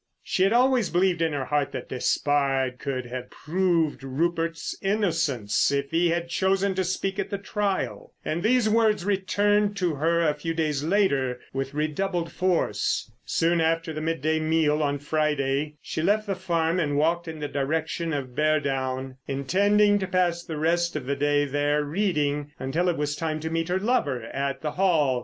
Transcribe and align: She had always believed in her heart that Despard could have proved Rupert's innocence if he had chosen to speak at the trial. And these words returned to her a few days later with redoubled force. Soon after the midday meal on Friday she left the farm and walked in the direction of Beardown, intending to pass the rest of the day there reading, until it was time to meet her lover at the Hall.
She 0.23 0.41
had 0.41 0.51
always 0.51 0.89
believed 0.89 1.21
in 1.21 1.31
her 1.33 1.45
heart 1.45 1.73
that 1.73 1.87
Despard 1.87 2.79
could 2.79 3.05
have 3.05 3.29
proved 3.29 4.03
Rupert's 4.03 4.75
innocence 4.81 5.71
if 5.71 5.91
he 5.91 6.09
had 6.09 6.27
chosen 6.27 6.73
to 6.73 6.83
speak 6.83 7.19
at 7.19 7.29
the 7.29 7.37
trial. 7.37 8.11
And 8.25 8.41
these 8.41 8.67
words 8.67 9.05
returned 9.05 9.77
to 9.77 9.93
her 9.93 10.21
a 10.27 10.33
few 10.33 10.55
days 10.55 10.83
later 10.83 11.39
with 11.53 11.75
redoubled 11.75 12.31
force. 12.31 13.11
Soon 13.25 13.61
after 13.61 13.93
the 13.93 14.01
midday 14.01 14.39
meal 14.39 14.81
on 14.81 14.97
Friday 14.97 15.75
she 15.83 16.01
left 16.01 16.25
the 16.25 16.33
farm 16.33 16.79
and 16.79 16.97
walked 16.97 17.27
in 17.27 17.37
the 17.37 17.47
direction 17.47 18.11
of 18.11 18.33
Beardown, 18.35 19.17
intending 19.27 19.99
to 19.99 20.07
pass 20.07 20.43
the 20.43 20.57
rest 20.57 20.95
of 20.95 21.05
the 21.05 21.15
day 21.15 21.45
there 21.45 21.83
reading, 21.83 22.53
until 22.57 22.89
it 22.89 22.97
was 22.97 23.15
time 23.15 23.39
to 23.41 23.51
meet 23.51 23.67
her 23.69 23.77
lover 23.79 24.23
at 24.23 24.61
the 24.63 24.71
Hall. 24.71 25.19